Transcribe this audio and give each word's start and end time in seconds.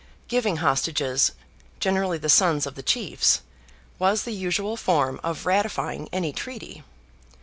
Giving 0.27 0.57
hostages—generally 0.57 2.17
the 2.17 2.27
sons 2.27 2.65
of 2.65 2.73
the 2.73 2.81
chiefs—was 2.81 4.23
the 4.23 4.33
usual 4.33 4.75
form 4.75 5.19
of 5.23 5.45
ratifying 5.45 6.09
any 6.11 6.33
treaty. 6.33 6.83